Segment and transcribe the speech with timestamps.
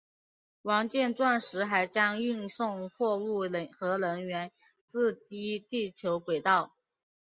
[0.63, 4.51] 王剑钻石还将运送货物和人员
[4.87, 6.73] 至低地球轨道。